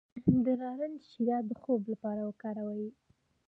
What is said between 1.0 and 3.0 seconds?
شیره د خوب لپاره وکاروئ